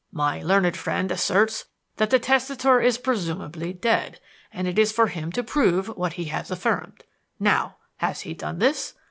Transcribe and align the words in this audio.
My 0.11 0.41
learned 0.41 0.75
friend 0.75 1.11
asserts 1.11 1.65
that 1.97 2.09
the 2.09 2.17
testator 2.17 2.79
is 2.81 2.97
presumably 2.97 3.71
dead, 3.71 4.19
and 4.51 4.67
it 4.67 4.79
is 4.79 4.91
for 4.91 5.05
him 5.05 5.31
to 5.33 5.43
prove 5.43 5.89
what 5.95 6.13
he 6.13 6.25
has 6.25 6.49
affirmed. 6.49 7.03
Now, 7.39 7.75
has 7.97 8.21
he 8.21 8.33
done 8.33 8.57
this? 8.57 8.95